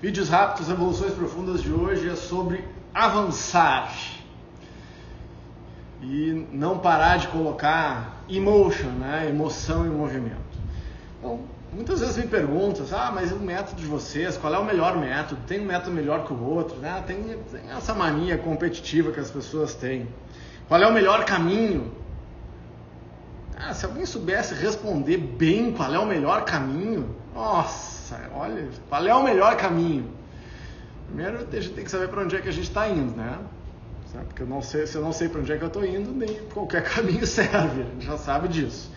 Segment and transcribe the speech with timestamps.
[0.00, 2.64] Vídeos rápidos, revoluções profundas de hoje é sobre
[2.94, 3.94] avançar
[6.00, 9.26] e não parar de colocar emotion, né?
[9.28, 10.40] emoção em movimento.
[11.18, 11.40] Então,
[11.70, 15.42] muitas vezes me perguntam, ah, mas o método de vocês, qual é o melhor método?
[15.46, 16.78] Tem um método melhor que o outro?
[16.78, 17.04] Né?
[17.06, 20.08] Tem, tem essa mania competitiva que as pessoas têm.
[20.66, 21.92] Qual é o melhor caminho?
[23.54, 27.89] Ah, se alguém soubesse responder bem qual é o melhor caminho, nossa,
[28.34, 30.10] olha, qual é o melhor caminho?
[31.06, 33.38] Primeiro a gente tem que saber para onde é que a gente está indo, né?
[34.26, 36.10] Porque eu não sei, se eu não sei para onde é que eu estou indo,
[36.12, 38.90] nem qualquer caminho serve, a gente já sabe disso.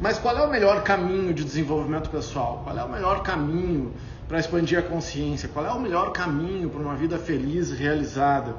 [0.00, 2.62] Mas qual é o melhor caminho de desenvolvimento pessoal?
[2.64, 3.92] Qual é o melhor caminho
[4.26, 5.48] para expandir a consciência?
[5.48, 8.54] Qual é o melhor caminho para uma vida feliz e realizada?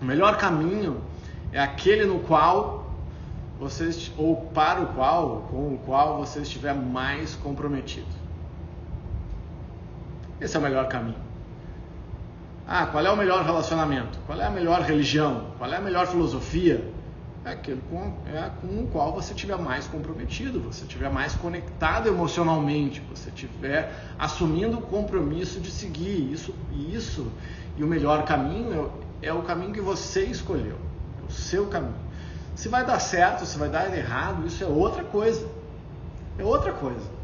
[0.00, 1.02] O melhor caminho
[1.52, 2.90] é aquele no qual
[3.60, 8.21] você, ou para o qual, com o qual você estiver mais comprometido.
[10.42, 11.22] Esse é o melhor caminho.
[12.66, 14.18] Ah, qual é o melhor relacionamento?
[14.26, 15.52] Qual é a melhor religião?
[15.56, 16.84] Qual é a melhor filosofia?
[17.44, 22.08] É aquele com, é com o qual você estiver mais comprometido, você estiver mais conectado
[22.08, 27.30] emocionalmente, você estiver assumindo o compromisso de seguir isso, isso.
[27.76, 28.90] E o melhor caminho
[29.22, 30.76] é, é o caminho que você escolheu,
[31.22, 32.02] é o seu caminho.
[32.56, 35.48] Se vai dar certo, se vai dar errado, isso é outra coisa.
[36.36, 37.21] É outra coisa.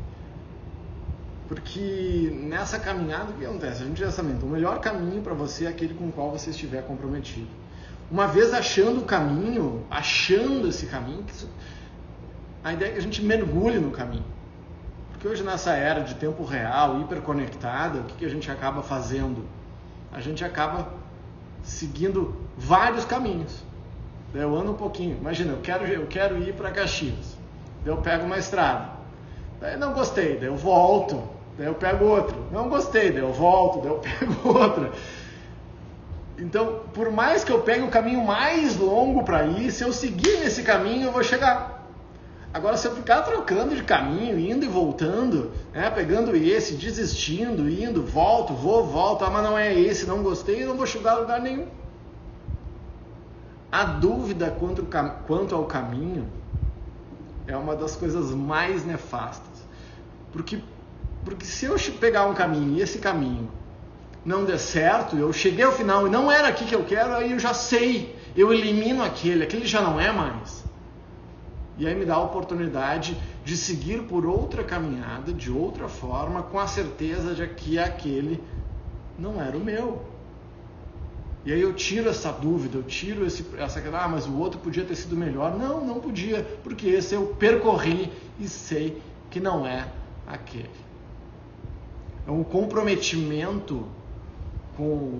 [1.48, 3.82] Porque nessa caminhada, o que acontece?
[3.82, 6.30] A gente já sabe, então, o melhor caminho para você é aquele com o qual
[6.30, 7.48] você estiver comprometido.
[8.10, 11.24] Uma vez achando o caminho, achando esse caminho,
[12.62, 14.24] a ideia é que a gente mergulhe no caminho.
[15.10, 19.44] Porque hoje, nessa era de tempo real, hiperconectada, o que, que a gente acaba fazendo?
[20.12, 20.92] A gente acaba
[21.62, 23.64] seguindo vários caminhos.
[24.34, 25.16] Eu ando um pouquinho.
[25.16, 27.36] Imagina, eu quero, eu quero ir para Caxias.
[27.84, 28.90] Daí eu pego uma estrada.
[29.60, 31.37] Daí não gostei, daí eu volto.
[31.58, 32.36] Daí eu pego outra.
[32.52, 34.92] Não gostei, daí eu volto, daí eu pego outra.
[36.38, 40.38] Então, por mais que eu pegue o caminho mais longo para ir, se eu seguir
[40.38, 41.78] nesse caminho, eu vou chegar.
[42.54, 48.02] Agora, se eu ficar trocando de caminho, indo e voltando, né, pegando esse, desistindo, indo,
[48.02, 51.18] volto, vou, volto, ah, mas não é esse, não gostei, eu não vou chegar a
[51.18, 51.66] lugar nenhum.
[53.70, 54.86] A dúvida quanto,
[55.26, 56.26] quanto ao caminho
[57.46, 59.66] é uma das coisas mais nefastas.
[60.32, 60.62] Porque,
[61.24, 63.50] porque se eu pegar um caminho e esse caminho
[64.24, 67.32] não der certo, eu cheguei ao final e não era aqui que eu quero, aí
[67.32, 70.64] eu já sei, eu elimino aquele, aquele já não é mais.
[71.78, 76.58] E aí me dá a oportunidade de seguir por outra caminhada, de outra forma, com
[76.58, 78.42] a certeza de que aquele
[79.18, 80.02] não era o meu.
[81.44, 84.84] E aí eu tiro essa dúvida, eu tiro esse, essa ah, mas o outro podia
[84.84, 85.56] ter sido melhor.
[85.56, 89.00] Não, não podia, porque esse eu percorri e sei
[89.30, 89.88] que não é
[90.26, 90.87] aquele.
[92.28, 93.86] É um comprometimento
[94.76, 95.18] com,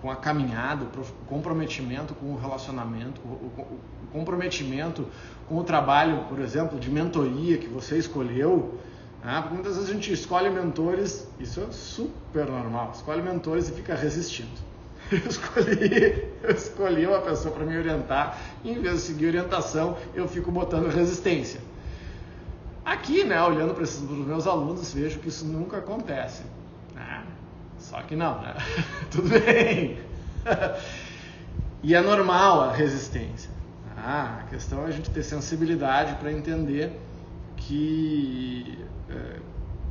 [0.00, 3.78] com a caminhada, o comprometimento com o relacionamento, o,
[4.10, 5.06] comprometimento
[5.46, 8.78] com o trabalho, por exemplo, de mentoria que você escolheu.
[9.22, 13.72] Ah, porque muitas vezes a gente escolhe mentores, isso é super normal, escolhe mentores e
[13.72, 14.48] fica resistindo.
[15.12, 19.98] eu escolhi, eu escolhi uma pessoa para me orientar, e em vez de seguir orientação,
[20.14, 21.60] eu fico botando resistência.
[22.84, 26.42] Aqui, né, olhando para os meus alunos, vejo que isso nunca acontece.
[26.96, 27.24] Ah,
[27.78, 28.54] só que não, né?
[29.10, 29.98] Tudo bem.
[31.82, 33.50] e é normal a resistência.
[33.96, 36.98] Ah, a questão é a gente ter sensibilidade para entender
[37.56, 38.78] que
[39.10, 39.40] é,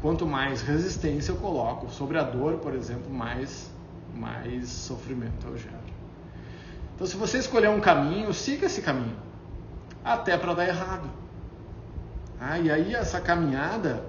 [0.02, 3.72] quanto mais resistência eu coloco sobre a dor, por exemplo, mais
[4.14, 5.76] mais sofrimento eu gero.
[6.96, 9.16] Então, se você escolher um caminho, siga esse caminho,
[10.04, 11.10] até para dar errado.
[12.52, 14.04] Ah, e aí essa caminhada,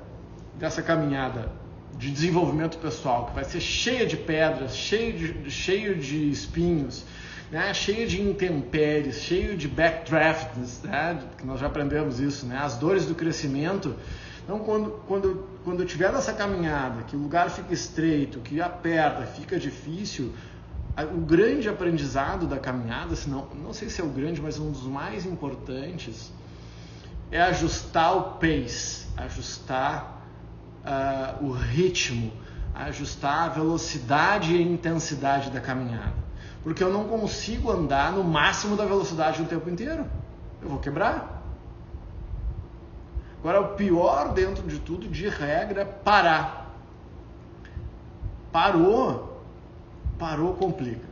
[0.54, 1.52] dessa caminhada
[1.98, 7.04] de desenvolvimento pessoal, que vai ser cheia de pedras, cheio de, cheio de espinhos,
[7.50, 7.74] né?
[7.74, 11.18] cheio de intempéries, cheio de backdrafts, né?
[11.36, 12.56] que nós já aprendemos isso, né?
[12.56, 13.94] as dores do crescimento
[14.42, 19.26] então, quando, quando, quando eu estiver nessa caminhada, que o lugar fica estreito, que aperta,
[19.26, 20.32] fica difícil,
[21.14, 23.14] o grande aprendizado da caminhada,
[23.62, 26.32] não sei se é o grande, mas um dos mais importantes,
[27.30, 30.22] é ajustar o pace, ajustar
[30.84, 32.32] uh, o ritmo,
[32.74, 36.30] ajustar a velocidade e a intensidade da caminhada.
[36.62, 40.06] Porque eu não consigo andar no máximo da velocidade o tempo inteiro.
[40.60, 41.40] Eu vou quebrar.
[43.38, 46.74] Agora, o pior dentro de tudo, de regra, é parar.
[48.52, 49.42] Parou,
[50.18, 51.08] parou, complica.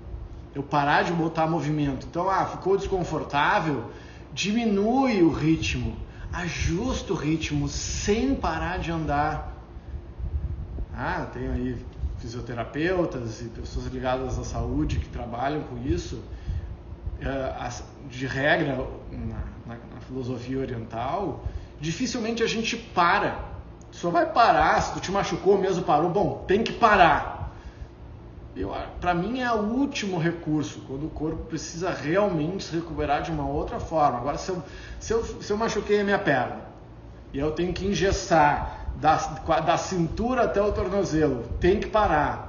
[0.54, 2.06] Eu parar de botar movimento.
[2.06, 3.90] Então, ah, ficou desconfortável,
[4.32, 5.96] diminui o ritmo,
[6.32, 9.52] ajusta o ritmo sem parar de andar.
[10.94, 11.76] Ah, tenho aí
[12.18, 16.22] fisioterapeutas e pessoas ligadas à saúde que trabalham com isso,
[17.20, 17.70] é,
[18.08, 21.44] de regra na, na, na filosofia oriental,
[21.80, 23.46] dificilmente a gente para.
[23.90, 26.10] Só vai parar se tu te machucou mesmo parou.
[26.10, 27.37] Bom, tem que parar
[29.00, 33.46] para mim é o último recurso, quando o corpo precisa realmente se recuperar de uma
[33.46, 34.18] outra forma.
[34.18, 34.62] Agora, se eu,
[34.98, 36.60] se eu, se eu machuquei a minha perna
[37.32, 39.16] e eu tenho que engessar da,
[39.60, 42.48] da cintura até o tornozelo, tem que parar.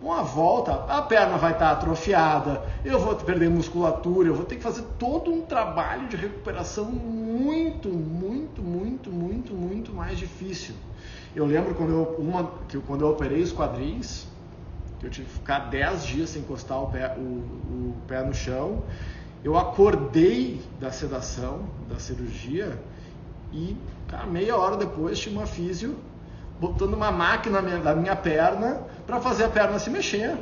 [0.00, 4.54] Com a volta, a perna vai estar atrofiada, eu vou perder musculatura, eu vou ter
[4.54, 10.76] que fazer todo um trabalho de recuperação muito, muito, muito, muito, muito mais difícil.
[11.34, 14.28] Eu lembro quando eu, uma, que quando eu operei os quadris,
[15.02, 18.82] eu tive que ficar 10 dias sem encostar o pé, o, o pé no chão.
[19.44, 22.76] Eu acordei da sedação, da cirurgia,
[23.52, 23.76] e
[24.08, 25.96] cara, meia hora depois tinha uma físio
[26.60, 30.36] botando uma máquina na minha, na minha perna para fazer a perna se mexer.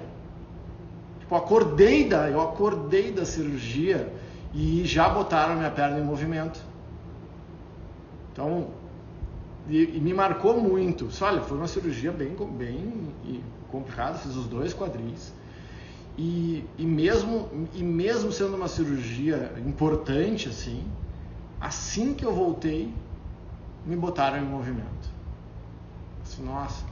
[1.21, 4.11] Tipo, acordei da, eu acordei da cirurgia
[4.55, 6.59] e já botaram a minha perna em movimento.
[8.33, 8.69] Então,
[9.69, 11.09] e, e me marcou muito.
[11.21, 13.13] Olha, foi uma cirurgia bem, bem
[13.67, 15.33] complicado, fiz os dois quadris.
[16.19, 20.83] E, e, mesmo, e mesmo sendo uma cirurgia importante assim,
[21.61, 22.93] assim que eu voltei,
[23.85, 25.11] me botaram em movimento.
[26.25, 26.85] Assim, nossa,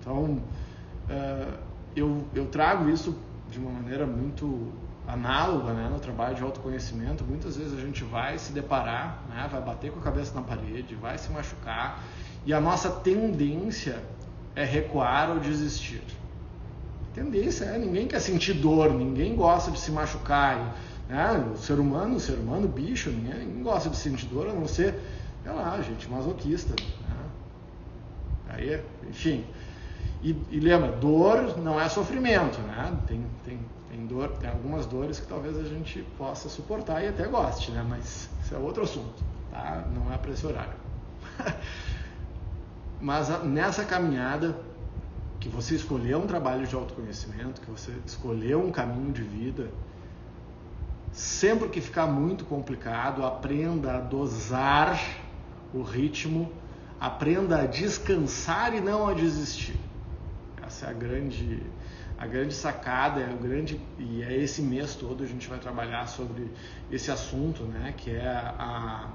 [0.00, 0.42] então
[1.08, 1.58] uh,
[1.94, 3.16] eu, eu trago isso
[3.48, 4.72] de uma maneira muito
[5.06, 7.22] análoga né, no trabalho de autoconhecimento.
[7.24, 10.96] Muitas vezes a gente vai se deparar, né, vai bater com a cabeça na parede,
[10.96, 12.02] vai se machucar,
[12.44, 14.02] e a nossa tendência
[14.56, 16.02] é recuar ou desistir
[17.14, 20.76] tendência é ninguém quer sentir dor, ninguém gosta de se machucar.
[21.08, 21.52] Né?
[21.54, 24.94] O ser humano, o ser humano, bicho, ninguém gosta de sentir dor a não ser,
[25.42, 26.74] sei lá, gente, masoquista.
[26.74, 27.16] Né?
[28.48, 29.44] Aí, enfim.
[30.22, 32.96] E, e, lembra, dor não é sofrimento, né?
[33.08, 33.58] Tem, tem,
[33.90, 37.84] tem dor, tem algumas dores que talvez a gente possa suportar e até goste, né?
[37.86, 39.84] Mas isso é outro assunto, tá?
[39.92, 40.74] Não é para esse horário.
[43.00, 44.56] Mas nessa caminhada
[45.42, 49.72] que você escolheu um trabalho de autoconhecimento, que você escolheu um caminho de vida,
[51.10, 55.02] sempre que ficar muito complicado, aprenda a dosar
[55.74, 56.48] o ritmo,
[57.00, 59.74] aprenda a descansar e não a desistir.
[60.64, 61.60] Essa é a grande
[62.16, 66.06] a grande sacada, é o grande e é esse mês todo a gente vai trabalhar
[66.06, 66.48] sobre
[66.88, 69.08] esse assunto, né, que é a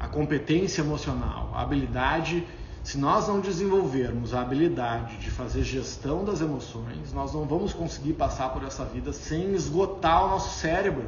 [0.00, 2.44] a competência emocional, a habilidade
[2.82, 8.14] se nós não desenvolvermos a habilidade de fazer gestão das emoções, nós não vamos conseguir
[8.14, 11.04] passar por essa vida sem esgotar o nosso cérebro.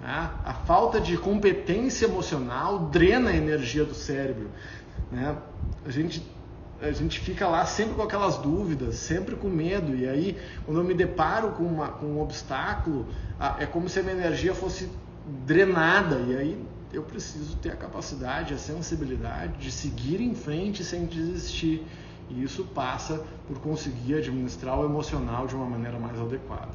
[0.00, 0.30] Né?
[0.44, 4.50] A falta de competência emocional drena a energia do cérebro.
[5.10, 5.36] Né?
[5.86, 6.26] A gente
[6.80, 9.94] a gente fica lá sempre com aquelas dúvidas, sempre com medo.
[9.94, 13.06] E aí, quando eu me deparo com, uma, com um obstáculo,
[13.60, 14.90] é como se a minha energia fosse
[15.26, 16.16] drenada.
[16.20, 21.86] E aí eu preciso ter a capacidade, a sensibilidade de seguir em frente sem desistir.
[22.28, 26.70] E isso passa por conseguir administrar o emocional de uma maneira mais adequada.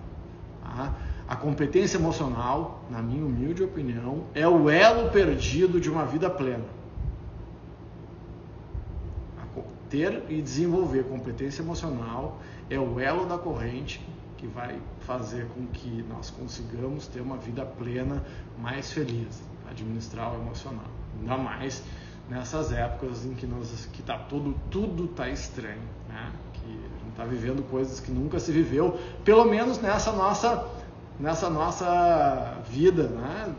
[0.61, 0.93] Tá?
[1.27, 6.77] A competência emocional, na minha humilde opinião, é o elo perdido de uma vida plena.
[9.89, 14.05] Ter e desenvolver competência emocional é o elo da corrente
[14.37, 18.23] que vai fazer com que nós consigamos ter uma vida plena,
[18.59, 20.85] mais feliz administrar o emocional.
[21.19, 21.83] Ainda mais
[22.29, 26.31] nessas épocas em que nós que tá tudo tudo tá estranho, né?
[26.53, 30.67] Que a gente está vivendo coisas que nunca se viveu, pelo menos nessa nossa
[31.19, 33.55] nessa nossa vida, né?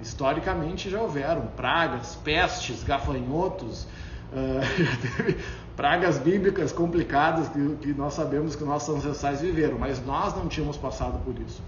[0.00, 3.84] Historicamente já houveram pragas, pestes, gafanhotos,
[4.32, 5.34] uh,
[5.78, 10.76] pragas bíblicas complicadas que, que nós sabemos que nossos ancestrais viveram, mas nós não tínhamos
[10.76, 11.62] passado por isso.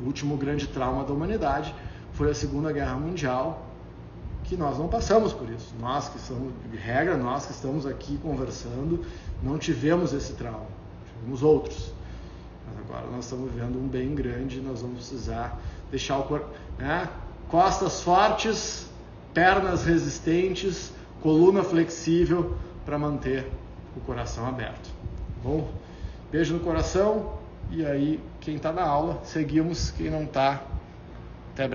[0.00, 1.74] O último grande trauma da humanidade
[2.12, 3.66] foi a Segunda Guerra Mundial,
[4.44, 5.74] que nós não passamos por isso.
[5.80, 9.04] Nós que somos, de regra, nós que estamos aqui conversando,
[9.42, 10.68] não tivemos esse trauma,
[11.12, 11.92] tivemos outros.
[12.68, 16.46] Mas agora nós estamos vivendo um bem grande, nós vamos precisar deixar o corpo,
[16.78, 17.08] né?
[17.48, 18.88] costas fortes,
[19.34, 23.50] pernas resistentes, coluna flexível para manter
[23.96, 24.90] o coração aberto.
[25.42, 25.70] Bom,
[26.30, 27.34] beijo no coração
[27.70, 30.62] e aí quem está na aula, seguimos, quem não está,
[31.52, 31.74] até breve.